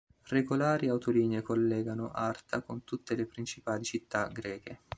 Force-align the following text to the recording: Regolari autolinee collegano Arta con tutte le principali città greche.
Regolari 0.29 0.87
autolinee 0.87 1.43
collegano 1.43 2.09
Arta 2.09 2.63
con 2.63 2.83
tutte 2.83 3.13
le 3.13 3.27
principali 3.27 3.83
città 3.83 4.25
greche. 4.29 4.79